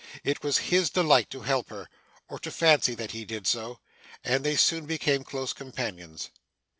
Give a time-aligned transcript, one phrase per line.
[0.23, 1.87] It was his delight to help her,
[2.27, 3.81] or to fancy that he did so,
[4.23, 6.31] and they soon became close companions.